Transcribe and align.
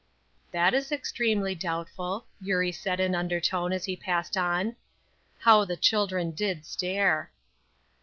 "That 0.51 0.73
is 0.73 0.91
extremely 0.91 1.53
doubtful," 1.53 2.25
Eurie 2.41 2.71
said, 2.71 2.99
in 2.99 3.13
undertone, 3.13 3.71
as 3.71 3.85
he 3.85 3.95
passed 3.95 4.35
on. 4.35 4.75
How 5.41 5.63
the 5.63 5.77
children 5.77 6.31
did 6.31 6.65
stare! 6.65 7.29